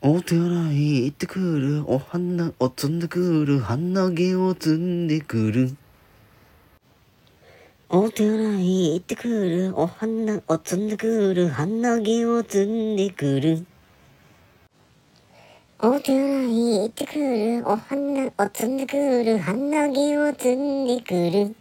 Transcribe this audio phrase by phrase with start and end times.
[0.00, 1.82] お手洗い行ってくる。
[1.88, 3.58] お花を摘んでくる。
[3.58, 5.76] 花毛を摘んでくる。
[7.88, 9.72] お手洗い行ってくる。
[9.74, 11.48] お花を摘んでくる。
[11.48, 13.66] 花毛を摘んでくる。
[15.80, 17.62] お手洗い行ってくる。
[17.66, 19.38] お花を摘んでくる。
[19.40, 21.56] 花毛を摘んでくる。